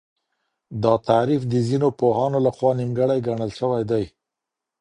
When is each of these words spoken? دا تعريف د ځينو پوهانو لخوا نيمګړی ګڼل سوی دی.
دا 0.83 0.93
تعريف 1.07 1.41
د 1.51 1.53
ځينو 1.67 1.89
پوهانو 1.99 2.37
لخوا 2.47 2.71
نيمګړی 2.79 3.19
ګڼل 3.27 3.51
سوی 3.59 3.81
دی. 3.91 4.03